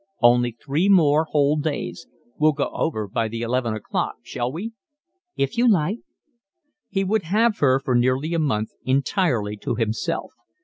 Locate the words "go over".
2.53-3.07